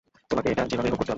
তোমাকে 0.29 0.47
এটা 0.53 0.63
যেভাবেই 0.71 0.91
হোক 0.93 0.97
করতে 0.99 0.99
হবে। 1.03 1.09